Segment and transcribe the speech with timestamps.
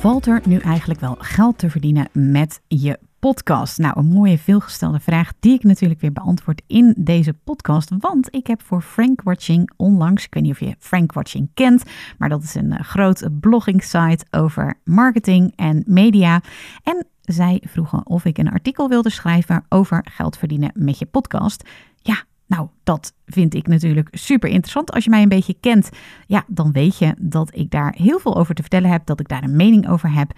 [0.00, 3.78] Valt er nu eigenlijk wel geld te verdienen met je podcast?
[3.78, 7.90] Nou, een mooie veelgestelde vraag die ik natuurlijk weer beantwoord in deze podcast.
[7.98, 11.82] Want ik heb voor Frank Watching onlangs, ik weet niet of je Frank Watching kent,
[12.18, 16.42] maar dat is een uh, groot blogging site over marketing en media.
[16.82, 21.68] En zij vroegen of ik een artikel wilde schrijven over geld verdienen met je podcast.
[22.50, 24.92] Nou, dat vind ik natuurlijk super interessant.
[24.92, 25.88] Als je mij een beetje kent,
[26.26, 29.28] ja, dan weet je dat ik daar heel veel over te vertellen heb, dat ik
[29.28, 30.32] daar een mening over heb.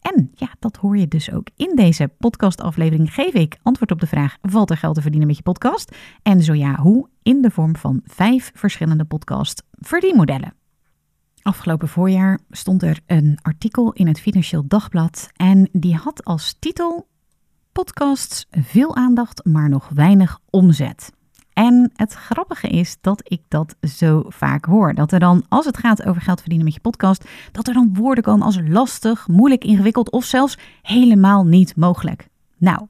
[0.00, 3.14] En ja, dat hoor je dus ook in deze podcastaflevering.
[3.14, 5.96] Geef ik antwoord op de vraag: valt er geld te verdienen met je podcast?
[6.22, 7.08] En zo ja, hoe?
[7.22, 10.54] In de vorm van vijf verschillende podcast verdienmodellen.
[11.42, 17.08] Afgelopen voorjaar stond er een artikel in het Financieel Dagblad en die had als titel
[17.72, 21.16] Podcasts veel aandacht, maar nog weinig omzet.
[21.58, 24.94] En het grappige is dat ik dat zo vaak hoor.
[24.94, 27.94] Dat er dan, als het gaat over geld verdienen met je podcast, dat er dan
[27.94, 32.28] woorden komen als lastig, moeilijk, ingewikkeld of zelfs helemaal niet mogelijk.
[32.56, 32.86] Nou,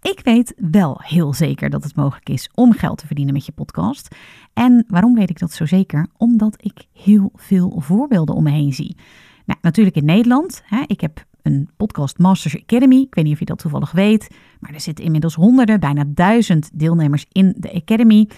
[0.00, 3.52] ik weet wel heel zeker dat het mogelijk is om geld te verdienen met je
[3.52, 4.16] podcast.
[4.52, 6.06] En waarom weet ik dat zo zeker?
[6.16, 8.96] Omdat ik heel veel voorbeelden om me heen zie.
[9.44, 10.62] Nou, natuurlijk in Nederland.
[10.64, 12.96] Hè, ik heb een podcast Masters Academy.
[12.96, 14.28] Ik weet niet of je dat toevallig weet,
[14.60, 18.28] maar er zitten inmiddels honderden, bijna duizend deelnemers in de Academy.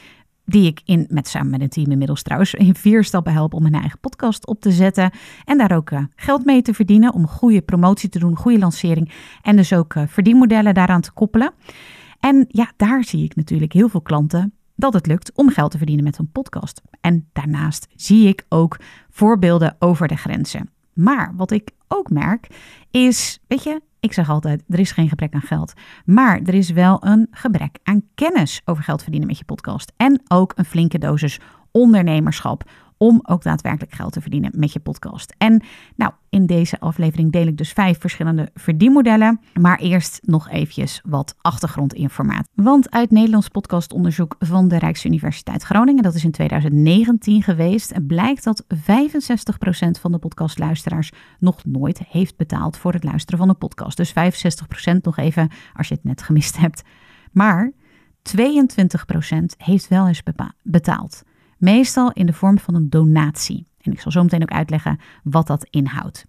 [0.46, 3.62] Die ik in, met, samen met een team inmiddels trouwens in vier stappen help om
[3.62, 5.10] mijn eigen podcast op te zetten.
[5.44, 7.14] En daar ook uh, geld mee te verdienen.
[7.14, 9.12] Om goede promotie te doen, goede lancering.
[9.42, 11.52] En dus ook uh, verdienmodellen daaraan te koppelen.
[12.20, 15.76] En ja, daar zie ik natuurlijk heel veel klanten dat het lukt om geld te
[15.76, 16.82] verdienen met een podcast.
[17.00, 18.76] En daarnaast zie ik ook
[19.10, 20.70] voorbeelden over de grenzen.
[20.92, 22.46] Maar wat ik ook merk
[22.90, 25.72] is, weet je, ik zeg altijd, er is geen gebrek aan geld.
[26.04, 29.92] Maar er is wel een gebrek aan kennis over geld verdienen met je podcast.
[29.96, 31.40] En ook een flinke dosis
[31.70, 35.34] ondernemerschap om ook daadwerkelijk geld te verdienen met je podcast.
[35.38, 35.62] En
[35.96, 39.40] nou, in deze aflevering deel ik dus vijf verschillende verdienmodellen.
[39.60, 42.50] Maar eerst nog eventjes wat achtergrondinformatie.
[42.54, 48.64] Want uit Nederlands podcastonderzoek van de Rijksuniversiteit Groningen, dat is in 2019 geweest, blijkt dat
[48.74, 48.76] 65%
[50.00, 53.96] van de podcastluisteraars nog nooit heeft betaald voor het luisteren van een podcast.
[53.96, 54.12] Dus 65%
[55.02, 56.82] nog even als je het net gemist hebt.
[57.32, 57.72] Maar
[58.36, 58.36] 22%
[59.56, 60.22] heeft wel eens
[60.62, 61.22] betaald.
[61.58, 63.66] Meestal in de vorm van een donatie.
[63.80, 66.24] En ik zal zo meteen ook uitleggen wat dat inhoudt.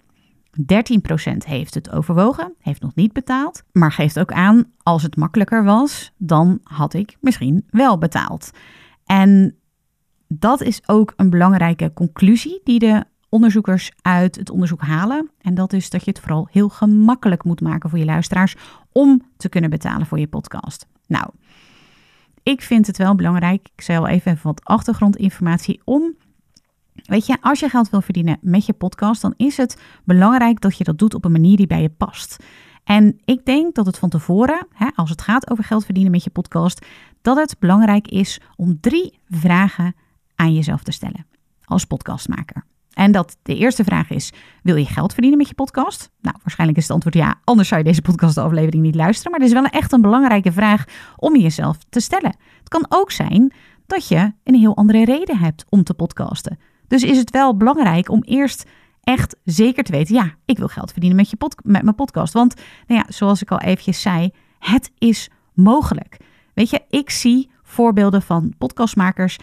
[0.59, 5.63] 13% heeft het overwogen, heeft nog niet betaald, maar geeft ook aan, als het makkelijker
[5.63, 8.52] was, dan had ik misschien wel betaald.
[9.06, 9.56] En
[10.28, 15.30] dat is ook een belangrijke conclusie die de onderzoekers uit het onderzoek halen.
[15.42, 18.56] En dat is dat je het vooral heel gemakkelijk moet maken voor je luisteraars
[18.92, 20.86] om te kunnen betalen voor je podcast.
[21.07, 21.30] Nou,
[22.45, 26.16] ik vind het wel belangrijk, ik zal even, even wat achtergrondinformatie om.
[26.94, 30.78] Weet je, als je geld wil verdienen met je podcast, dan is het belangrijk dat
[30.78, 32.44] je dat doet op een manier die bij je past.
[32.83, 36.23] En ik denk dat het van tevoren, hè, als het gaat over geld verdienen met
[36.23, 36.85] je podcast,
[37.22, 39.95] dat het belangrijk is om drie vragen
[40.35, 41.25] aan jezelf te stellen
[41.63, 42.66] als podcastmaker.
[42.95, 44.31] En dat de eerste vraag is:
[44.63, 46.11] wil je geld verdienen met je podcast?
[46.22, 49.31] Nou, waarschijnlijk is het antwoord ja, anders zou je deze podcastaflevering niet luisteren.
[49.31, 50.85] Maar het is wel echt een belangrijke vraag
[51.16, 52.35] om jezelf te stellen.
[52.59, 53.53] Het kan ook zijn
[53.85, 56.57] dat je een heel andere reden hebt om te podcasten.
[56.88, 58.69] Dus is het wel belangrijk om eerst
[59.03, 62.33] echt zeker te weten: ja, ik wil geld verdienen met, je pod met mijn podcast.
[62.33, 62.56] Want,
[62.88, 66.17] nou ja, zoals ik al eventjes zei, het is mogelijk.
[66.53, 69.38] Weet je, ik zie voorbeelden van podcastmakers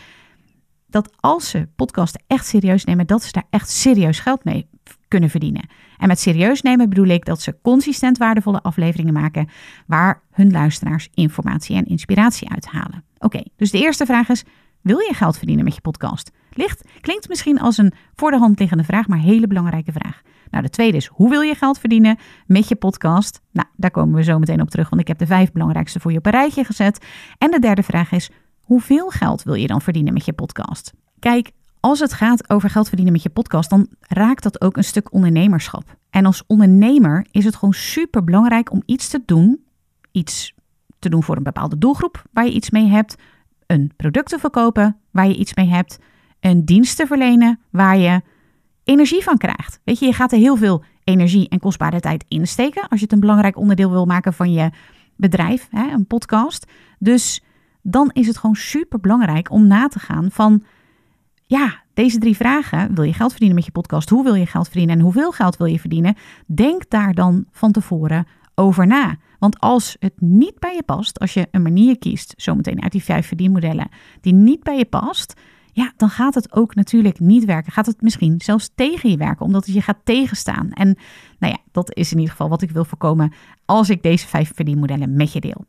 [0.92, 4.68] dat als ze podcasten echt serieus nemen, dat ze daar echt serieus geld mee
[5.08, 5.68] kunnen verdienen.
[5.98, 9.48] En met serieus nemen bedoel ik dat ze consistent waardevolle afleveringen maken
[9.86, 13.04] waar hun luisteraars informatie en inspiratie uithalen.
[13.18, 14.44] Oké, dus de eerste vraag is:
[14.80, 16.30] wil je geld verdienen met je podcast?
[16.52, 20.22] Ligt, klinkt misschien als een voor de hand liggende vraag, maar hele belangrijke vraag.
[20.50, 23.40] Nou, de tweede is: hoe wil je geld verdienen met je podcast?
[23.50, 26.12] Nou, daar komen we zo meteen op terug, want ik heb de vijf belangrijkste voor
[26.12, 27.06] je op een rijtje gezet.
[27.38, 28.30] En de derde vraag is:
[28.72, 30.92] hoeveel geld wil je dan verdienen met je podcast?
[31.18, 34.84] Kijk, als het gaat over geld verdienen met je podcast, dan raakt dat ook een
[34.84, 35.96] stuk ondernemerschap.
[36.10, 39.64] En als ondernemer is het gewoon super belangrijk om iets te doen,
[40.12, 40.54] iets
[40.98, 43.16] te doen voor een bepaalde doelgroep waar je iets mee hebt,
[43.66, 45.98] een product te verkopen waar je iets mee hebt,
[46.40, 48.20] een dienst te verlenen waar je
[48.84, 49.80] energie van krijgt.
[49.84, 53.14] Weet je, je gaat er heel veel energie en kostbare tijd insteken als je het
[53.14, 54.70] een belangrijk onderdeel wil maken van je
[55.16, 56.66] bedrijf, hè, een podcast.
[56.98, 57.42] Dus
[57.82, 60.64] dan is het gewoon super belangrijk om na te gaan van,
[61.46, 62.94] ja, deze drie vragen.
[62.94, 64.08] Wil je geld verdienen met je podcast?
[64.08, 66.16] Hoe wil je geld verdienen en hoeveel geld wil je verdienen?
[66.46, 69.16] Denk daar dan van tevoren over na.
[69.38, 73.04] Want als het niet bij je past, als je een manier kiest, zometeen uit die
[73.04, 73.88] vijf verdienmodellen,
[74.20, 75.40] die niet bij je past,
[75.72, 77.72] ja, dan gaat het ook natuurlijk niet werken.
[77.72, 80.70] Gaat het misschien zelfs tegen je werken, omdat het je gaat tegenstaan.
[80.70, 80.96] En
[81.38, 83.32] nou ja, dat is in ieder geval wat ik wil voorkomen
[83.64, 85.64] als ik deze vijf verdienmodellen met je deel.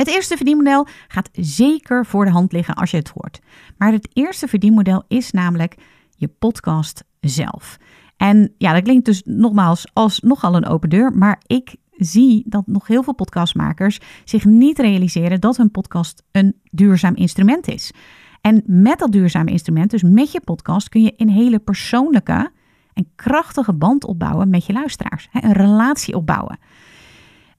[0.00, 3.40] Het eerste verdienmodel gaat zeker voor de hand liggen als je het hoort.
[3.76, 5.74] Maar het eerste verdienmodel is namelijk
[6.16, 7.76] je podcast zelf.
[8.16, 12.66] En ja, dat klinkt dus nogmaals als nogal een open deur, maar ik zie dat
[12.66, 17.92] nog heel veel podcastmakers zich niet realiseren dat hun podcast een duurzaam instrument is.
[18.40, 22.50] En met dat duurzame instrument, dus met je podcast, kun je een hele persoonlijke
[22.92, 25.28] en krachtige band opbouwen met je luisteraars.
[25.32, 26.58] Een relatie opbouwen.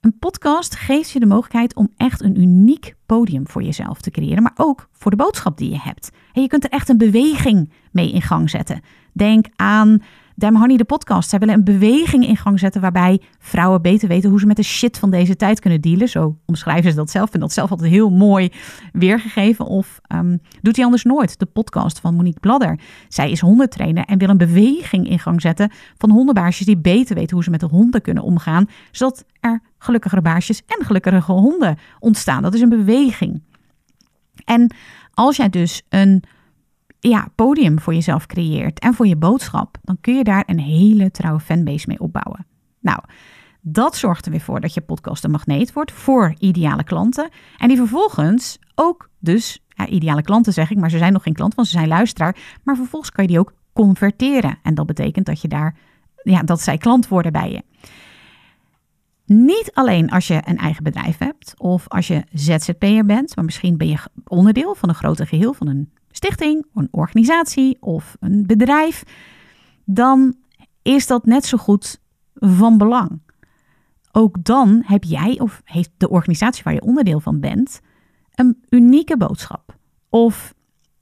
[0.01, 4.43] Een podcast geeft je de mogelijkheid om echt een uniek podium voor jezelf te creëren,
[4.43, 6.11] maar ook voor de boodschap die je hebt.
[6.33, 8.81] En je kunt er echt een beweging mee in gang zetten.
[9.13, 10.01] Denk aan
[10.35, 11.29] Damn Honey, de podcast.
[11.29, 14.63] Zij willen een beweging in gang zetten waarbij vrouwen beter weten hoe ze met de
[14.63, 16.09] shit van deze tijd kunnen dealen.
[16.09, 17.33] Zo omschrijven ze dat zelf.
[17.33, 18.51] En dat zelf altijd heel mooi
[18.93, 19.65] weergegeven.
[19.65, 21.39] Of um, doet hij anders nooit?
[21.39, 22.79] De podcast van Monique Bladder.
[23.07, 27.35] Zij is hondentrainer en wil een beweging in gang zetten van hondenbaarsjes die beter weten
[27.35, 28.65] hoe ze met de honden kunnen omgaan.
[28.91, 32.41] Zodat er gelukkigere baarsjes en gelukkige honden ontstaan.
[32.41, 33.41] Dat is een beweging.
[34.45, 34.75] En
[35.13, 36.23] als jij dus een
[36.99, 41.11] ja, podium voor jezelf creëert en voor je boodschap, dan kun je daar een hele
[41.11, 42.45] trouwe fanbase mee opbouwen.
[42.79, 42.99] Nou,
[43.61, 47.29] dat zorgt er weer voor dat je podcast een magneet wordt voor ideale klanten.
[47.57, 51.55] En die vervolgens ook dus, ideale klanten zeg ik, maar ze zijn nog geen klant,
[51.55, 52.35] want ze zijn luisteraar.
[52.63, 54.57] Maar vervolgens kan je die ook converteren.
[54.63, 55.75] En dat betekent dat je daar,
[56.23, 57.63] ja, dat zij klant worden bij je.
[59.33, 63.77] Niet alleen als je een eigen bedrijf hebt of als je ZZP'er bent, maar misschien
[63.77, 63.97] ben je
[64.27, 69.03] onderdeel van een groter geheel, van een stichting, een organisatie of een bedrijf,
[69.85, 70.35] dan
[70.81, 72.01] is dat net zo goed
[72.33, 73.21] van belang.
[74.11, 77.81] Ook dan heb jij of heeft de organisatie waar je onderdeel van bent
[78.35, 79.75] een unieke boodschap.
[80.09, 80.53] Of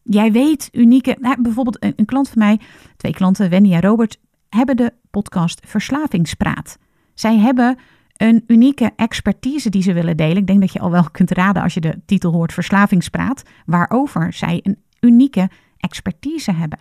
[0.04, 2.60] jij weet unieke, bijvoorbeeld een, een, klant van mij,
[2.98, 6.78] twee klanten, Wendy en Robert, hebben de podcast Verslavingspraat.
[7.14, 7.78] Zij hebben
[8.20, 10.38] een unieke expertise die ze willen delen.
[10.38, 14.34] Ik denk dat je al wel kunt raden als je de titel hoort Verslavingspraat, waarover
[14.34, 16.80] zij een unieke expertise hebben.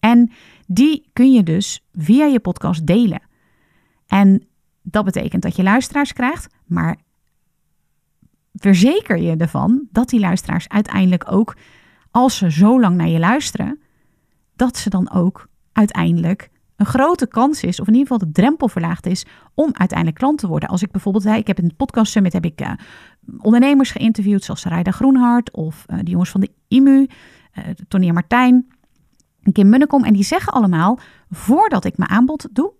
[0.00, 0.30] En
[0.66, 3.22] die kun je dus via je podcast delen.
[4.06, 4.46] En
[4.82, 6.96] dat betekent dat je luisteraars krijgt, maar
[8.54, 11.56] verzeker je ervan dat die luisteraars uiteindelijk ook,
[12.10, 13.80] als ze zo lang naar je luisteren,
[14.56, 16.50] dat ze dan ook uiteindelijk
[16.82, 20.38] een grote kans is, of in ieder geval de drempel verlaagd is, om uiteindelijk klant
[20.38, 20.68] te worden.
[20.68, 22.72] Als ik bijvoorbeeld zei, ik heb in het podcast summit heb ik uh,
[23.38, 27.06] ondernemers geïnterviewd, zoals Rijda Groenhart of uh, de jongens van de IMU,
[27.54, 28.66] uh, Tony en Martijn,
[29.52, 30.04] Kim Munnekom.
[30.04, 30.98] En die zeggen allemaal,
[31.30, 32.72] voordat ik mijn aanbod doe,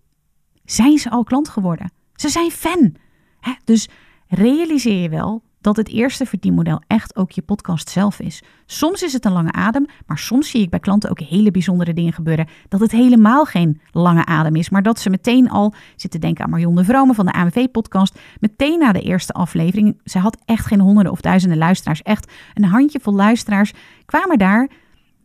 [0.64, 1.92] zijn ze al klant geworden.
[2.14, 2.94] Ze zijn fan.
[3.40, 3.52] Hè?
[3.64, 3.88] Dus
[4.26, 8.42] realiseer je wel dat het eerste verdienmodel echt ook je podcast zelf is.
[8.66, 11.92] Soms is het een lange adem, maar soms zie ik bij klanten ook hele bijzondere
[11.92, 12.48] dingen gebeuren.
[12.68, 16.50] Dat het helemaal geen lange adem is, maar dat ze meteen al zitten denken aan
[16.50, 18.18] Marion de Vrome van de AMV-podcast.
[18.40, 22.64] Meteen na de eerste aflevering, ze had echt geen honderden of duizenden luisteraars, echt een
[22.64, 23.72] handjevol luisteraars,
[24.04, 24.70] kwamen daar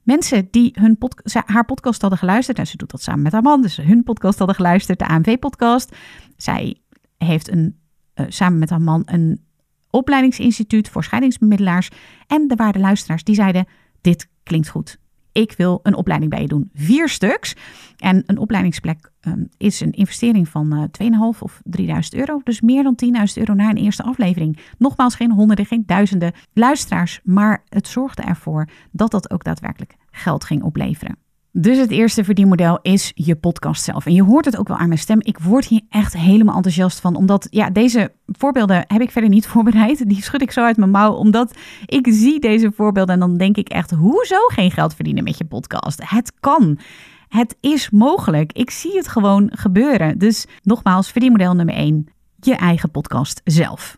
[0.03, 0.97] mensen die hun
[1.45, 2.59] haar podcast hadden geluisterd.
[2.59, 5.95] En ze doet dat samen met haar man, dus hun podcast hadden geluisterd, de AMV-podcast.
[6.37, 6.77] Zij
[7.17, 7.79] heeft een,
[8.15, 9.46] uh, samen met haar man een
[9.89, 11.89] opleidingsinstituut voor scheidingsbemiddelaars.
[12.27, 13.65] En er waren luisteraars die zeiden:
[14.01, 14.97] Dit klinkt goed.
[15.31, 16.69] Ik wil een opleiding bij je doen.
[16.73, 17.55] Vier stuks.
[17.97, 22.41] En een opleidingsplek ehm, is een investering van uh, eh, 2,5 of 3000 euro.
[22.43, 24.59] Dus meer dan 10.000 euro na een eerste aflevering.
[24.77, 27.19] Nogmaals, geen honderden, geen duizenden luisteraars.
[27.23, 31.17] Maar het zorgde ervoor dat dat ook daadwerkelijk geld ging opleveren.
[31.59, 34.05] Dus het eerste verdienmodel is je podcast zelf.
[34.05, 35.19] En je hoort het ook wel aan mijn stem.
[35.21, 37.15] Ik word hier echt helemaal enthousiast van.
[37.15, 40.09] Omdat ja, deze voorbeelden heb ik verder niet voorbereid.
[40.09, 41.13] Die schud ik zo uit mijn mouw.
[41.13, 43.91] Omdat ik zie deze voorbeelden en dan denk ik echt...
[43.91, 46.01] hoezo geen geld verdienen met je podcast?
[46.03, 46.79] Het kan.
[47.27, 48.53] Het is mogelijk.
[48.53, 50.17] Ik zie het gewoon gebeuren.
[50.17, 52.07] Dus nogmaals, verdienmodel nummer 1.
[52.39, 53.97] Je eigen podcast zelf.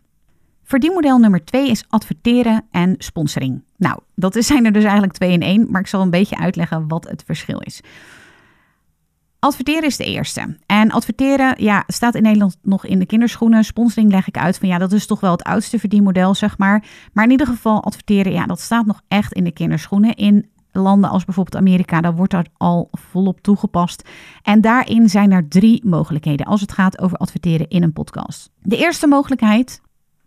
[0.70, 3.62] Verdienmodel nummer twee is adverteren en sponsoring.
[3.76, 6.88] Nou, dat zijn er dus eigenlijk twee in één, maar ik zal een beetje uitleggen
[6.88, 7.80] wat het verschil is.
[9.38, 10.56] Adverteren is de eerste.
[10.66, 13.64] En adverteren ja, staat in Nederland nog in de kinderschoenen.
[13.64, 16.84] Sponsoring leg ik uit van ja, dat is toch wel het oudste verdienmodel, zeg maar.
[17.12, 20.14] Maar in ieder geval adverteren, ja, dat staat nog echt in de kinderschoenen.
[20.14, 24.08] In landen als bijvoorbeeld Amerika, daar wordt dat al volop toegepast.
[24.42, 28.50] En daarin zijn er drie mogelijkheden als het gaat over adverteren in een podcast.
[28.62, 29.80] De eerste mogelijkheid,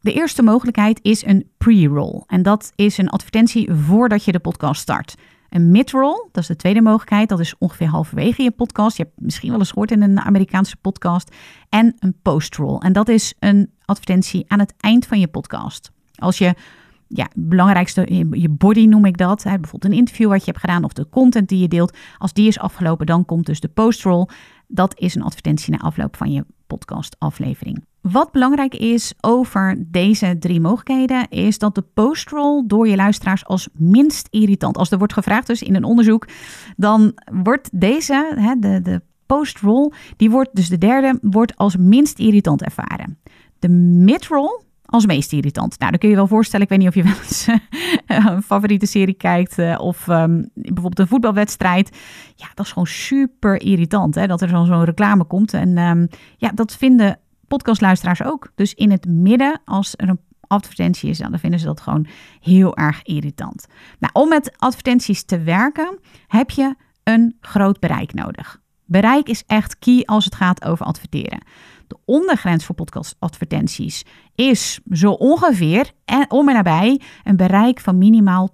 [0.04, 2.24] de eerste mogelijkheid is een pre-roll.
[2.28, 5.16] En dat is een advertentie voordat je de podcast start.
[5.50, 7.30] Een mid-roll, dat is de tweede mogelijkheid.
[7.30, 8.98] Dat is ongeveer halverwege je podcast.
[8.98, 11.36] Je hebt misschien wel eens gehoord in een Amerikaanse podcast.
[11.70, 12.78] En een post-roll.
[12.78, 15.92] En dat is een advertentie aan het eind van je podcast.
[16.16, 16.54] Als je
[17.08, 19.44] ja, belangrijkste, je body noem ik dat.
[19.44, 21.98] Bijvoorbeeld een interview wat je hebt gedaan of de content die je deelt.
[22.18, 24.28] Als die is afgelopen, dan komt dus de post-roll.
[24.68, 27.84] Dat is een advertentie na afloop van je podcastaflevering.
[28.02, 33.70] Wat belangrijk is over deze drie mogelijkheden, is dat de post-roll door je luisteraars als
[33.74, 34.78] minst irritant.
[34.78, 36.28] Als er wordt gevraagd, dus in een onderzoek,
[36.76, 42.20] dan wordt deze, hè, de, de post-roll, die wordt dus de derde, wordt als minst
[42.20, 43.20] irritant ervaren.
[43.60, 44.62] De mid-roll,
[44.94, 45.80] als meest irritant.
[45.80, 48.42] Nou, dan kun je wel voorstellen, ik weet niet of je wel eens eh, een
[48.42, 51.98] favoriete serie kijkt eh, of um, bijvoorbeeld een voetbalwedstrijd.
[52.36, 55.54] Ja, dat is gewoon super irritant hè, dat er zo'n reclame komt.
[55.54, 56.08] En um,
[56.38, 58.52] ja, dat vinden podcastluisteraars ook.
[58.56, 62.08] Dus in het midden, als er een advertentie is, dan vinden ze dat gewoon
[62.40, 63.66] heel erg irritant.
[64.00, 68.62] Nou, om met advertenties te werken, heb je een groot bereik nodig.
[68.86, 71.44] Bereik is echt key als het gaat over adverteren.
[71.94, 78.50] De ondergrens voor podcastadvertenties is zo ongeveer en om en nabij een bereik van minimaal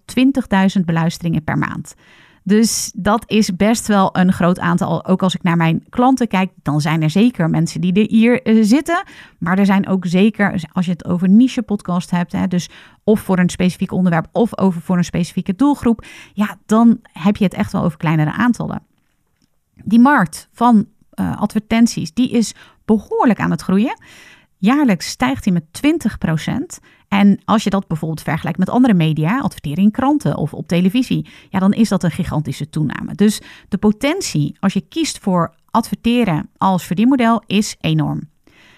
[0.77, 1.95] 20.000 beluisteringen per maand.
[2.43, 5.05] Dus dat is best wel een groot aantal.
[5.05, 8.41] Ook als ik naar mijn klanten kijk, dan zijn er zeker mensen die er hier
[8.41, 9.03] eh, zitten.
[9.37, 12.69] Maar er zijn ook zeker, als je het over niche podcast hebt, hè, dus
[13.03, 17.43] of voor een specifiek onderwerp of over voor een specifieke doelgroep, ja, dan heb je
[17.43, 18.81] het echt wel over kleinere aantallen.
[19.83, 20.87] Die markt van
[21.19, 22.53] uh, advertenties, die is
[22.85, 24.01] behoorlijk aan het groeien.
[24.57, 25.63] Jaarlijks stijgt hij met
[26.81, 26.87] 20%.
[27.07, 31.27] En als je dat bijvoorbeeld vergelijkt met andere media, adverteren in kranten of op televisie,
[31.49, 33.15] ja, dan is dat een gigantische toename.
[33.15, 38.29] Dus de potentie als je kiest voor adverteren als verdienmodel is enorm.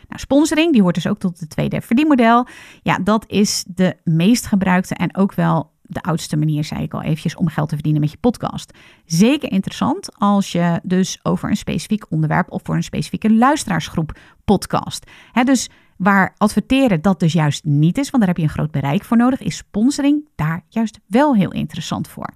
[0.07, 2.47] Nou, sponsoring, die hoort dus ook tot het tweede verdienmodel.
[2.83, 7.01] Ja, dat is de meest gebruikte en ook wel de oudste manier, zei ik al
[7.01, 8.77] eventjes, om geld te verdienen met je podcast.
[9.05, 15.09] Zeker interessant als je dus over een specifiek onderwerp of voor een specifieke luisteraarsgroep podcast.
[15.43, 15.69] dus
[16.01, 19.17] Waar adverteren dat dus juist niet is, want daar heb je een groot bereik voor
[19.17, 22.33] nodig, is sponsoring daar juist wel heel interessant voor.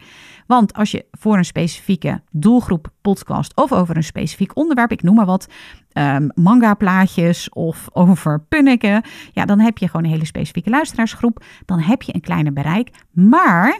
[0.48, 5.16] Want als je voor een specifieke doelgroep podcast of over een specifiek onderwerp, ik noem
[5.16, 5.48] maar wat,
[5.94, 9.04] um, manga plaatjes of over punniken,
[9.34, 11.44] ja, dan heb je gewoon een hele specifieke luisteraarsgroep.
[11.66, 12.90] Dan heb je een kleiner bereik.
[13.12, 13.80] Maar,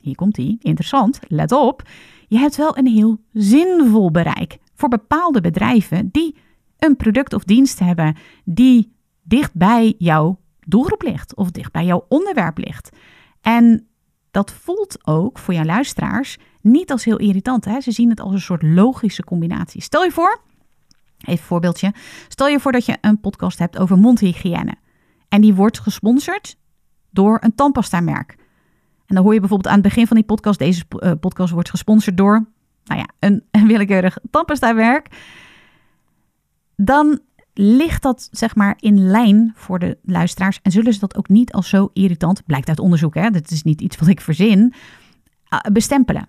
[0.00, 1.82] hier komt die, interessant, let op,
[2.28, 6.36] je hebt wel een heel zinvol bereik voor bepaalde bedrijven die
[6.78, 8.96] een product of dienst hebben die
[9.28, 12.96] dicht bij jouw doelgroep ligt of dicht bij jouw onderwerp ligt.
[13.40, 13.86] En
[14.30, 17.64] dat voelt ook voor jouw luisteraars niet als heel irritant.
[17.64, 17.80] Hè?
[17.80, 19.82] Ze zien het als een soort logische combinatie.
[19.82, 20.40] Stel je voor,
[21.18, 21.92] even een voorbeeldje.
[22.28, 24.74] Stel je voor dat je een podcast hebt over mondhygiëne.
[25.28, 26.56] En die wordt gesponsord
[27.10, 28.36] door een tandpasta-merk.
[29.06, 31.70] En dan hoor je bijvoorbeeld aan het begin van die podcast, deze eh, podcast wordt
[31.70, 32.46] gesponsord door,
[32.84, 35.08] nou ja, een, een willekeurig tandpasta-merk.
[36.76, 37.20] Dan
[37.60, 41.52] ligt dat zeg maar in lijn voor de luisteraars en zullen ze dat ook niet
[41.52, 44.74] als zo irritant, blijkt uit onderzoek, hè, dat is niet iets wat ik verzin,
[45.48, 46.28] ah, bestempelen.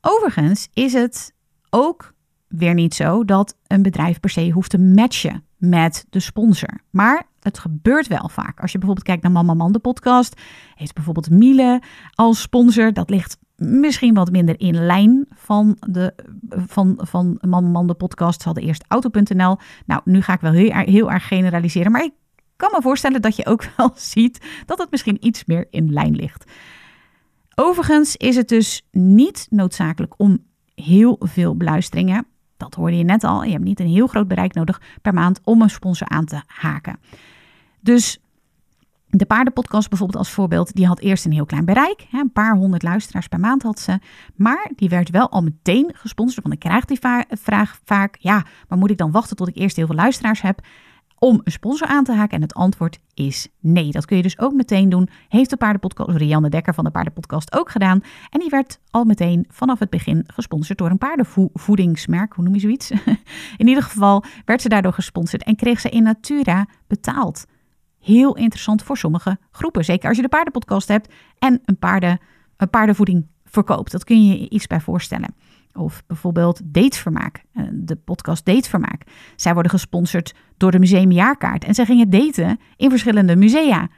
[0.00, 1.34] Overigens is het
[1.70, 2.14] ook
[2.48, 6.80] weer niet zo dat een bedrijf per se hoeft te matchen met de sponsor.
[6.90, 8.60] Maar het gebeurt wel vaak.
[8.60, 10.40] Als je bijvoorbeeld kijkt naar Mama Man, de podcast,
[10.74, 11.82] heeft bijvoorbeeld Miele
[12.14, 12.92] als sponsor.
[12.92, 16.14] Dat ligt misschien wat minder in lijn van de
[16.48, 18.40] van, van Man de podcast.
[18.40, 19.56] Ze hadden eerst auto.nl.
[19.86, 21.92] Nou, nu ga ik wel heel, heel erg generaliseren.
[21.92, 22.12] Maar ik
[22.56, 26.14] kan me voorstellen dat je ook wel ziet dat het misschien iets meer in lijn
[26.14, 26.50] ligt.
[27.54, 30.38] Overigens is het dus niet noodzakelijk om
[30.74, 32.26] heel veel beluisteringen.
[32.56, 33.44] Dat hoorde je net al.
[33.44, 36.42] Je hebt niet een heel groot bereik nodig per maand om een sponsor aan te
[36.46, 36.98] haken.
[37.80, 38.18] Dus
[39.16, 42.06] de paardenpodcast bijvoorbeeld als voorbeeld, die had eerst een heel klein bereik.
[42.10, 43.98] Hè, een paar honderd luisteraars per maand had ze.
[44.36, 46.42] Maar die werd wel al meteen gesponsord.
[46.42, 49.76] Want ik krijg die vraag vaak, ja, maar moet ik dan wachten tot ik eerst
[49.76, 50.60] heel veel luisteraars heb
[51.18, 52.36] om een sponsor aan te haken?
[52.36, 53.90] En het antwoord is nee.
[53.90, 55.08] Dat kun je dus ook meteen doen.
[55.28, 58.00] Heeft de paardenpodcast, Rianne Dekker van de paardenpodcast ook gedaan.
[58.30, 62.32] En die werd al meteen vanaf het begin gesponsord door een paardenvoedingsmerk.
[62.32, 62.90] Hoe noem je zoiets?
[63.56, 67.44] In ieder geval werd ze daardoor gesponsord en kreeg ze in Natura betaald
[68.02, 69.84] heel interessant voor sommige groepen.
[69.84, 72.20] Zeker als je de paardenpodcast hebt en een, paarden,
[72.56, 73.92] een paardenvoeding verkoopt.
[73.92, 75.34] Dat kun je je iets bij voorstellen.
[75.74, 79.02] Of bijvoorbeeld Datesvermaak, eh, de podcast Datevermaak.
[79.36, 83.88] Zij worden gesponsord door de museumjaarkaart en zij gingen daten in verschillende musea.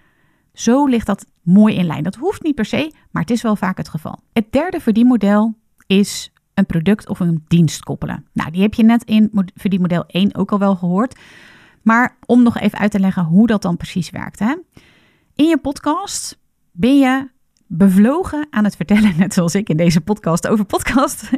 [0.53, 2.03] Zo ligt dat mooi in lijn.
[2.03, 4.19] Dat hoeft niet per se, maar het is wel vaak het geval.
[4.33, 5.55] Het derde verdienmodel
[5.87, 8.27] is een product of een dienst koppelen.
[8.33, 11.19] Nou, die heb je net in verdienmodel 1 ook al wel gehoord.
[11.85, 14.39] Maar om nog even uit te leggen hoe dat dan precies werkt.
[14.39, 14.55] Hè?
[15.35, 16.39] In je podcast
[16.73, 17.29] ben je
[17.67, 21.31] bevlogen aan het vertellen, net zoals ik in deze podcast over podcast.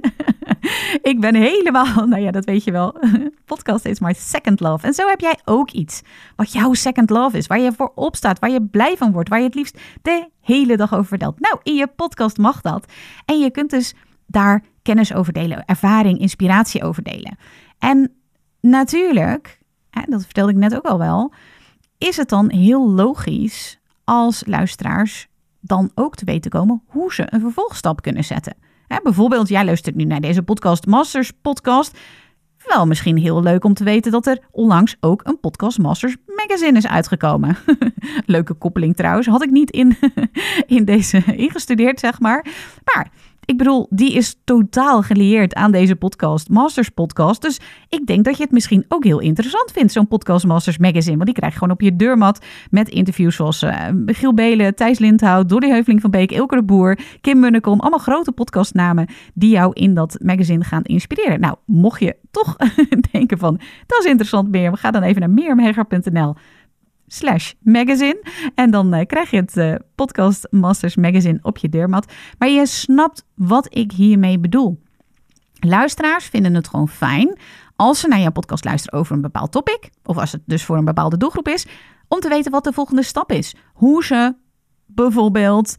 [1.11, 2.99] ik ben helemaal, nou ja, dat weet je wel.
[3.45, 4.87] podcast is my second love.
[4.87, 6.03] En zo heb jij ook iets
[6.37, 9.39] wat jouw second love is, waar je voor opstaat, waar je blij van wordt, waar
[9.39, 11.41] je het liefst de hele dag over vertelt.
[11.41, 12.93] Nou, in je podcast mag dat.
[13.25, 13.95] En je kunt dus
[14.27, 17.39] daar kennis over delen, ervaring, inspiratie over delen.
[17.79, 18.13] En
[18.61, 19.59] natuurlijk,
[20.09, 21.33] dat vertelde ik net ook al wel,
[21.99, 25.29] is het dan heel logisch als luisteraars
[25.61, 28.55] dan ook te weten komen hoe ze een vervolgstap kunnen zetten.
[29.03, 31.99] bijvoorbeeld, jij luistert nu naar deze podcast, Masters Podcast.
[32.67, 36.79] Wel misschien heel leuk om te weten dat er onlangs ook een Podcast Masters magazine
[36.79, 37.57] is uitgekomen.
[38.27, 39.27] Leuke koppeling trouwens.
[39.27, 39.97] Had ik niet in,
[40.77, 42.47] in deze ingestudeerd, zeg maar.
[42.85, 43.11] Maar
[43.47, 47.43] ik bedoel, die is totaal gelieerd aan deze podcast, Masters Podcast.
[47.43, 51.15] Dus ik denk dat je het misschien ook heel interessant vindt, zo'n Podcast Masters Magazine.
[51.15, 53.65] Want die krijg je gewoon op je deurmat met interviews zoals
[54.07, 57.81] Giel Belen, Thijs Lindhout, Dolly Heuveling van Beek, Ilke de Boer, Kim Munnekom.
[57.81, 61.41] Allemaal grote podcastnamen die jou in dat magazine gaan inspireren.
[61.41, 62.57] Nou, mocht je toch
[63.13, 66.35] denken van, dat is interessant meer, ga dan even naar meermhegger.nl
[67.07, 68.23] slash magazine.
[68.55, 72.13] En dan uh, krijg je het uh, Podcast Masters Magazine op je deurmat.
[72.39, 74.81] Maar je snapt wat ik hiermee bedoel.
[75.61, 77.39] Luisteraars vinden het gewoon fijn
[77.77, 80.77] als ze naar jouw podcast luisteren over een bepaald topic, of als het dus voor
[80.77, 81.67] een bepaalde doelgroep is,
[82.09, 83.55] om te weten wat de volgende stap is.
[83.73, 84.35] Hoe ze
[84.87, 85.77] bijvoorbeeld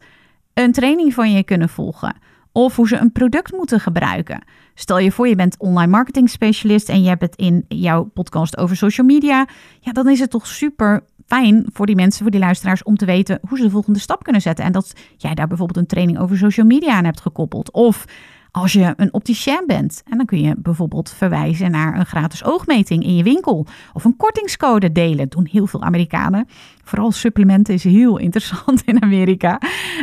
[0.54, 2.16] een training van je kunnen volgen.
[2.52, 4.44] Of hoe ze een product moeten gebruiken.
[4.74, 8.58] Stel je voor, je bent online marketing specialist en je hebt het in jouw podcast
[8.58, 9.48] over social media.
[9.80, 13.04] Ja, dan is het toch super fijn voor die mensen, voor die luisteraars, om te
[13.04, 14.64] weten hoe ze de volgende stap kunnen zetten.
[14.64, 17.72] En dat jij daar bijvoorbeeld een training over social media aan hebt gekoppeld.
[17.72, 18.04] Of
[18.50, 20.02] als je een opticien bent.
[20.10, 23.66] En dan kun je bijvoorbeeld verwijzen naar een gratis oogmeting in je winkel.
[23.92, 25.16] Of een kortingscode delen.
[25.16, 26.46] Dat doen heel veel Amerikanen.
[26.84, 29.60] Vooral supplementen is heel interessant in Amerika.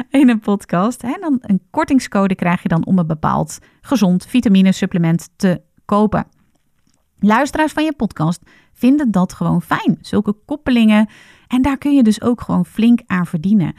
[0.10, 1.04] In een podcast.
[1.04, 6.28] En dan een kortingscode krijg je dan om een bepaald gezond vitamine supplement te kopen.
[7.20, 8.42] Luisteraars van je podcast
[8.76, 9.98] vinden dat gewoon fijn.
[10.02, 11.10] Zulke koppelingen.
[11.48, 13.74] En daar kun je dus ook gewoon flink aan verdienen.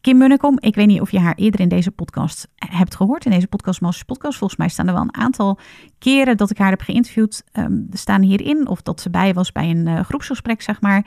[0.00, 3.24] Kim Munnekom, ik weet niet of je haar eerder in deze podcast hebt gehoord.
[3.24, 4.38] In deze podcast, Masters Podcast.
[4.38, 5.58] Volgens mij staan er wel een aantal
[5.98, 7.44] keren dat ik haar heb geïnterviewd.
[7.52, 8.68] Um, staan hierin.
[8.68, 11.06] Of dat ze bij was bij een uh, groepsgesprek, zeg maar.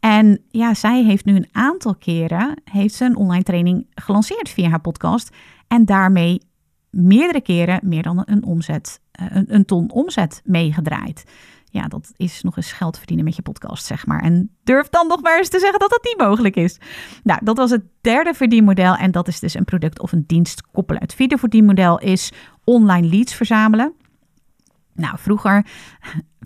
[0.00, 4.68] En ja, zij heeft nu een aantal keren heeft ze een online training gelanceerd via
[4.68, 5.36] haar podcast.
[5.66, 6.42] En daarmee
[6.90, 11.24] meerdere keren meer dan een omzet, uh, een, een ton omzet meegedraaid
[11.70, 14.20] ja, dat is nog eens geld verdienen met je podcast, zeg maar.
[14.20, 16.78] En durf dan nog maar eens te zeggen dat dat niet mogelijk is.
[17.22, 20.66] Nou, dat was het derde verdienmodel en dat is dus een product of een dienst
[20.70, 21.02] koppelen.
[21.02, 22.32] Het vierde verdienmodel is
[22.64, 23.92] online leads verzamelen.
[24.94, 25.66] Nou, vroeger,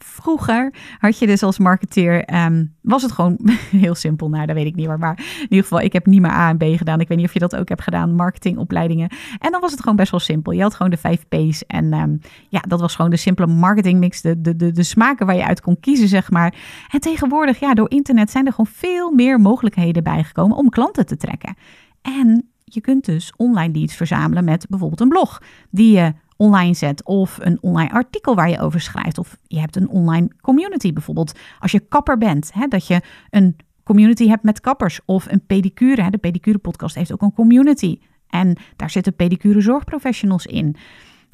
[0.05, 3.39] vroeger had je dus als marketeer, um, was het gewoon
[3.85, 4.29] heel simpel.
[4.29, 4.99] Nou, dat weet ik niet meer.
[4.99, 7.01] Maar in ieder geval, ik heb niet meer A en B gedaan.
[7.01, 9.11] Ik weet niet of je dat ook hebt gedaan, marketingopleidingen.
[9.39, 10.53] En dan was het gewoon best wel simpel.
[10.53, 11.67] Je had gewoon de vijf P's.
[11.67, 14.21] En um, ja, dat was gewoon de simpele marketingmix.
[14.21, 16.55] De, de, de, de smaken waar je uit kon kiezen, zeg maar.
[16.91, 21.17] En tegenwoordig, ja, door internet zijn er gewoon veel meer mogelijkheden bijgekomen om klanten te
[21.17, 21.57] trekken.
[22.03, 26.13] En je kunt dus online leads verzamelen met bijvoorbeeld een blog die je
[26.43, 30.31] online zet of een online artikel waar je over schrijft of je hebt een online
[30.41, 33.01] community bijvoorbeeld als je kapper bent, hè, dat je
[33.31, 36.03] een community hebt met kappers of een pedicure.
[36.03, 40.77] Hè, de pedicure podcast heeft ook een community en daar zitten pedicure zorgprofessionals in.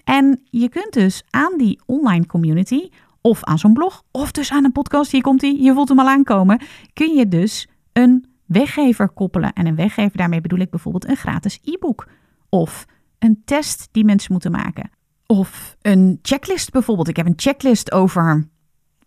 [0.05, 2.88] En je kunt dus aan die online community
[3.21, 5.99] of aan zo'n blog of dus aan een podcast, hier komt hij, je voelt hem
[5.99, 6.61] al aankomen,
[6.92, 9.53] kun je dus een weggever koppelen.
[9.53, 12.09] En een weggever, daarmee bedoel ik bijvoorbeeld een gratis e-book
[12.49, 12.87] of
[13.18, 14.90] een test die mensen moeten maken.
[15.33, 17.09] Of een checklist bijvoorbeeld.
[17.09, 18.49] Ik heb een checklist over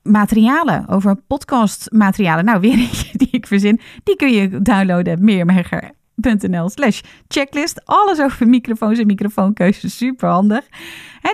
[0.01, 2.45] materialen, over podcastmaterialen.
[2.45, 3.79] Nou, weer eentje die ik verzin.
[4.03, 5.23] Die kun je downloaden.
[5.23, 7.85] Meermerger.nl slash checklist.
[7.85, 9.97] Alles over microfoons en microfoonkeuzes.
[9.97, 10.67] Super handig.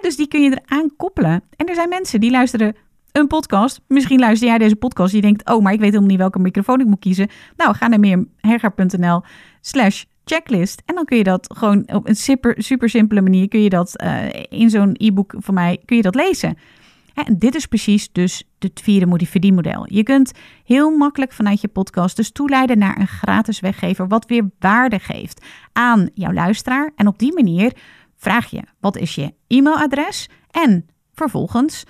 [0.01, 1.43] dus die kun je eraan koppelen.
[1.55, 2.75] En er zijn mensen die luisteren
[3.11, 3.81] een podcast.
[3.87, 5.13] Misschien luister jij deze podcast.
[5.13, 7.29] Je denkt, oh, maar ik weet helemaal niet welke microfoon ik moet kiezen.
[7.55, 9.21] Nou, ga naar meerherger.nl
[9.61, 10.81] slash checklist.
[10.85, 14.03] En dan kun je dat gewoon op een super, super simpele manier kun je dat
[14.03, 16.57] uh, in zo'n e-book van mij kun je dat lezen.
[17.25, 19.85] En dit is precies dus het vierde verdienmodel.
[19.93, 20.31] Je kunt
[20.63, 25.45] heel makkelijk vanuit je podcast dus toeleiden naar een gratis weggever wat weer waarde geeft
[25.73, 26.91] aan jouw luisteraar.
[26.95, 27.73] En op die manier
[28.15, 31.83] vraag je wat is je e-mailadres en vervolgens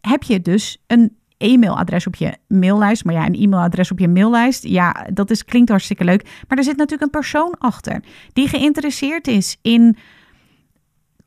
[0.00, 3.04] heb je dus een e-mailadres op je maillijst.
[3.04, 6.22] Maar ja, een e-mailadres op je maillijst, ja, dat is, klinkt hartstikke leuk.
[6.48, 9.96] Maar er zit natuurlijk een persoon achter die geïnteresseerd is in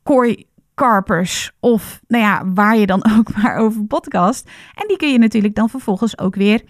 [0.02, 4.50] kooi karpers of nou ja, waar je dan ook maar over podcast.
[4.74, 6.62] En die kun je natuurlijk dan vervolgens ook weer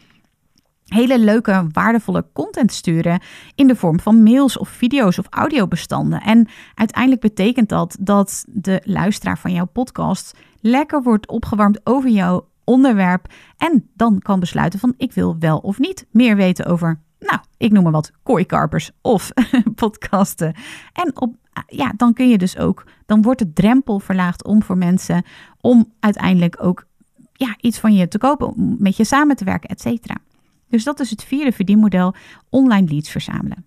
[0.84, 3.20] hele leuke, waardevolle content sturen
[3.54, 6.20] in de vorm van mails of video's of audiobestanden.
[6.20, 12.48] En uiteindelijk betekent dat dat de luisteraar van jouw podcast lekker wordt opgewarmd over jouw
[12.64, 17.38] onderwerp en dan kan besluiten van ik wil wel of niet meer weten over, nou,
[17.56, 19.32] ik noem maar wat, kooikarpers of
[19.74, 20.54] podcasten.
[20.92, 21.34] En op,
[21.66, 25.24] ja, dan kun je dus ook, dan wordt de drempel verlaagd om voor mensen
[25.60, 26.86] om uiteindelijk ook
[27.32, 30.16] ja, iets van je te kopen, om met je samen te werken, et cetera.
[30.68, 32.14] Dus dat is het vierde verdienmodel,
[32.48, 33.66] online leads verzamelen.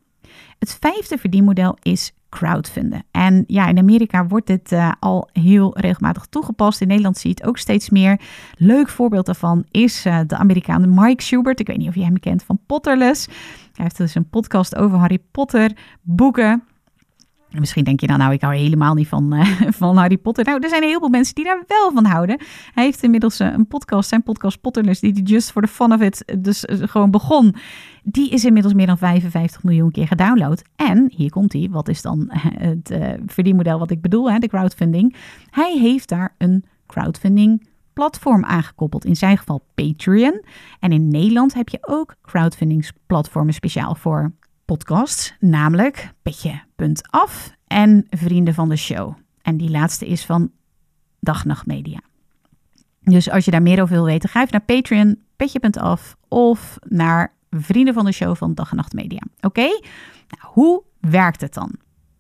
[0.60, 3.04] Het vijfde verdienmodel is crowdfunden.
[3.12, 6.82] En ja, in Amerika wordt dit uh, al heel regelmatig toegepast.
[6.82, 8.20] In Nederland zie je het ook steeds meer.
[8.56, 11.60] Leuk voorbeeld daarvan is uh, de Amerikaan Mike Schubert.
[11.60, 13.26] Ik weet niet of je hem kent van Potterless.
[13.26, 16.64] Hij heeft dus een podcast over Harry Potter, boeken.
[17.50, 19.46] Misschien denk je dan, nou, ik hou helemaal niet van, uh,
[19.82, 20.46] van Harry Potter.
[20.46, 22.40] Nou, er zijn heel veel mensen die daar wel van houden.
[22.74, 26.02] Hij heeft inmiddels een podcast, zijn podcast Potterless, die hij just for the fun of
[26.02, 27.56] it dus gewoon begon.
[28.10, 30.62] Die is inmiddels meer dan 55 miljoen keer gedownload.
[30.76, 35.16] En, hier komt hij, wat is dan het verdienmodel wat ik bedoel, hè, de crowdfunding.
[35.50, 39.06] Hij heeft daar een crowdfunding platform aangekoppeld.
[39.06, 40.44] In zijn geval Patreon.
[40.80, 44.32] En in Nederland heb je ook crowdfundingsplatformen speciaal voor
[44.66, 49.14] podcasts, namelijk petje.af en Vrienden van de Show.
[49.42, 50.52] En die laatste is van
[51.20, 52.00] Dag Nacht Media.
[53.02, 57.36] Dus als je daar meer over wil weten, ga even naar Patreon, petje.af of naar
[57.50, 59.22] Vrienden van de Show van Dag en Nacht Media.
[59.42, 59.62] Oké?
[59.62, 61.76] Nou, hoe werkt het dan?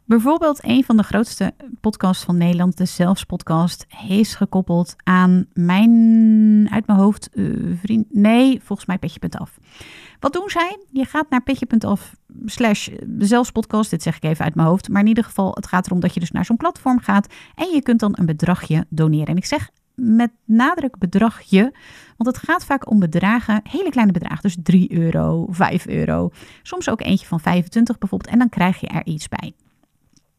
[0.07, 6.67] Bijvoorbeeld een van de grootste podcasts van Nederland, de Zelfs podcast, is gekoppeld aan mijn,
[6.71, 9.59] uit mijn hoofd, uh, vriend, nee, volgens mij petje.af.
[10.19, 10.79] Wat doen zij?
[10.91, 13.89] Je gaat naar petje.af slash zelfspodcast.
[13.89, 14.89] Dit zeg ik even uit mijn hoofd.
[14.89, 17.33] Maar in ieder geval, het gaat erom dat je dus naar zo'n platform gaat.
[17.55, 19.27] En je kunt dan een bedragje doneren.
[19.27, 19.69] En ik zeg
[20.01, 21.73] met nadruk bedragje.
[22.17, 24.41] Want het gaat vaak om bedragen, hele kleine bedragen.
[24.41, 26.29] Dus 3 euro, 5 euro.
[26.61, 28.31] Soms ook eentje van 25 bijvoorbeeld.
[28.31, 29.53] En dan krijg je er iets bij.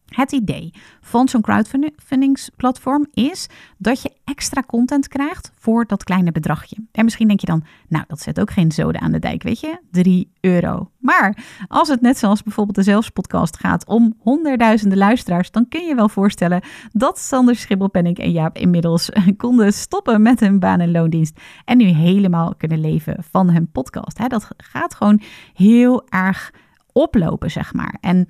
[0.09, 3.47] Het idee van zo'n crowdfundingsplatform is
[3.79, 6.77] dat je extra content krijgt voor dat kleine bedragje.
[6.93, 9.61] En misschien denk je dan, nou, dat zet ook geen zoden aan de dijk, weet
[9.61, 9.81] je?
[9.91, 10.91] 3 euro.
[10.99, 15.95] Maar als het net zoals bijvoorbeeld de Zelfspodcast gaat om honderdduizenden luisteraars, dan kun je
[15.95, 21.41] wel voorstellen dat Sander Schibbelpenning en Jaap inmiddels konden stoppen met hun baan- en loondienst
[21.65, 24.29] en nu helemaal kunnen leven van hun podcast.
[24.29, 25.21] Dat gaat gewoon
[25.55, 26.53] heel erg
[26.93, 27.97] oplopen, zeg maar.
[28.01, 28.29] En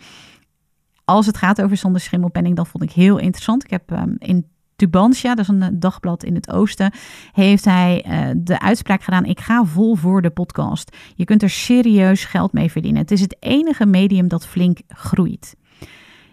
[1.09, 3.65] als het gaat over Sander Schimmelpenning, dan vond ik heel interessant.
[3.65, 6.93] Ik heb um, in Tubantia, dat is een eh, dagblad in het oosten,
[7.33, 10.97] heeft hij uh, de uitspraak gedaan: ik ga vol voor de podcast.
[11.15, 13.01] Je kunt er serieus geld mee verdienen.
[13.01, 15.57] Het is het enige medium dat flink groeit.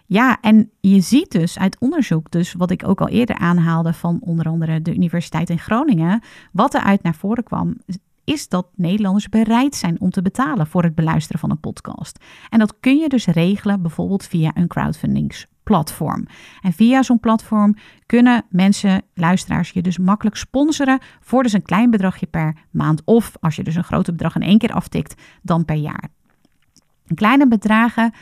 [0.06, 4.18] Ja, en je ziet dus uit onderzoek, dus wat ik ook al eerder aanhaalde van
[4.20, 7.76] onder andere de Universiteit in Groningen, wat eruit naar voren kwam,
[8.26, 12.24] is dat Nederlanders bereid zijn om te betalen voor het beluisteren van een podcast.
[12.48, 16.26] En dat kun je dus regelen bijvoorbeeld via een crowdfundingsplatform.
[16.60, 17.74] En via zo'n platform
[18.06, 23.02] kunnen mensen, luisteraars, je dus makkelijk sponsoren voor dus een klein bedragje per maand.
[23.04, 26.08] Of als je dus een groot bedrag in één keer aftikt, dan per jaar.
[27.14, 28.12] Kleine bedragen,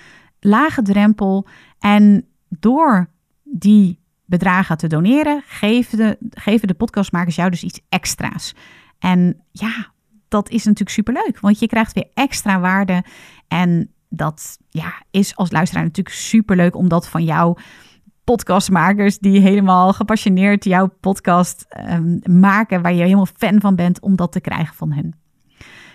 [0.41, 1.47] lage drempel
[1.79, 3.09] en door
[3.43, 8.55] die bedragen te doneren, geven de, geven de podcastmakers jou dus iets extra's.
[8.99, 9.93] En ja,
[10.29, 13.05] dat is natuurlijk superleuk, want je krijgt weer extra waarde.
[13.49, 17.57] En dat ja, is als luisteraar natuurlijk superleuk om dat van jouw
[18.25, 24.17] podcastmakers die helemaal gepassioneerd jouw podcast um, maken, waar je helemaal fan van bent, om
[24.17, 25.24] dat te krijgen van hen.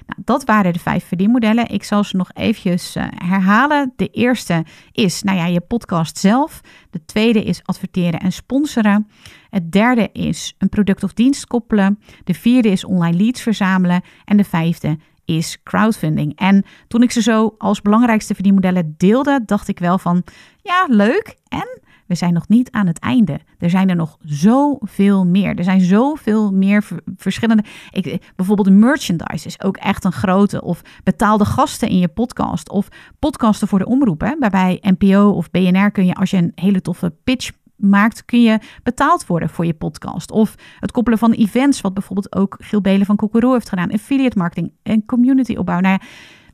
[0.10, 1.70] Nou, dat waren de vijf verdienmodellen.
[1.70, 3.94] Ik zal ze nog eventjes uh, herhalen.
[3.96, 6.62] De eerste is, nou ja, je podcast zelf.
[6.90, 9.08] De tweede is adverteren en sponsoren.
[9.50, 12.00] Het derde is een product of dienst koppelen.
[12.24, 14.02] De vierde is online leads verzamelen.
[14.26, 16.36] En de vijfde is crowdfunding.
[16.36, 20.24] En toen ik ze zo als belangrijkste verdienmodellen deelde, dacht ik wel van,
[20.62, 21.36] ja, leuk.
[21.48, 23.40] En we zijn nog niet aan het einde.
[23.58, 25.56] Er zijn er nog zoveel meer.
[25.56, 27.64] Er zijn zoveel meer verschillende.
[27.92, 30.62] Ik, bijvoorbeeld merchandise is ook echt een grote.
[30.62, 32.70] Of betaalde gasten in je podcast.
[32.70, 32.88] Of
[33.20, 34.22] podcasten voor de omroep.
[34.22, 34.50] Hè.
[34.50, 38.60] Bij NPO of BNR kun je, als je een hele toffe pitch maakt, kun je
[38.84, 40.32] betaald worden voor je podcast.
[40.32, 43.92] Of het koppelen van events, wat bijvoorbeeld ook Giel Belen van Kokoro heeft gedaan.
[43.92, 45.80] Affiliate marketing en community opbouw.
[45.80, 46.00] Nou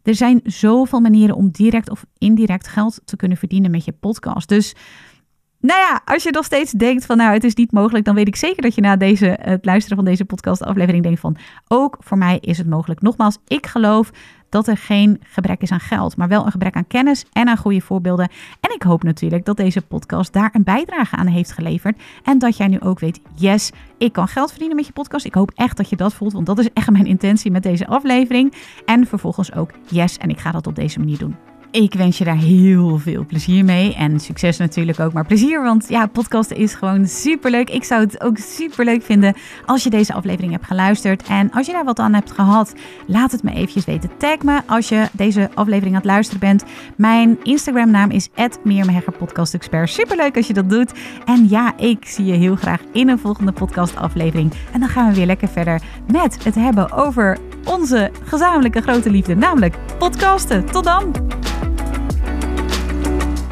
[0.06, 4.50] er zijn zoveel manieren om direct of indirect geld te kunnen verdienen met je podcast.
[4.50, 4.76] Dus
[5.66, 8.28] Nou ja, als je nog steeds denkt van nou het is niet mogelijk, dan weet
[8.28, 11.98] ik zeker dat je na deze, het luisteren van deze podcast aflevering denkt van ook
[12.00, 13.02] voor mij is het mogelijk.
[13.02, 14.12] Nogmaals, ik geloof
[14.50, 17.58] dat er geen gebrek is aan geld, maar wel een gebrek aan kennis en aan
[17.58, 18.30] goede voorbeelden.
[18.60, 22.02] En ik hoop natuurlijk dat deze podcast daar een bijdrage aan heeft geleverd.
[22.24, 25.26] En dat jij nu ook weet, yes, ik kan geld verdienen met je podcast.
[25.26, 27.88] Ik hoop echt dat je dat voelt, want dat is echt mijn intentie met deze
[27.88, 28.54] aflevering.
[28.86, 31.36] En vervolgens ook, yes, en ik ga dat op deze manier doen.
[31.76, 33.96] Ik wens je daar heel veel plezier mee.
[33.96, 35.14] En succes natuurlijk ook.
[35.14, 37.70] Maar plezier, want ja, podcasten is gewoon superleuk.
[37.70, 39.34] Ik zou het ook superleuk vinden
[39.66, 41.24] als je deze aflevering hebt geluisterd.
[41.24, 42.74] En als je daar wat aan hebt gehad,
[43.08, 44.10] laat het me eventjes weten.
[44.18, 46.64] Tag me als je deze aflevering aan het luisteren bent.
[46.98, 48.30] Mijn Instagram naam is
[48.64, 49.14] @meermehegger
[49.84, 50.94] Superleuk als je dat doet.
[51.26, 54.54] En ja, ik zie je heel graag in een volgende podcast aflevering.
[54.72, 59.36] En dan gaan we weer lekker verder met het hebben over onze gezamenlijke grote liefde,
[59.36, 60.66] namelijk podcasten.
[60.66, 61.14] Tot dan!